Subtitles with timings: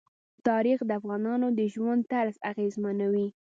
[0.47, 3.27] تاریخ د افغانانو د ژوند طرز اغېزمنوي.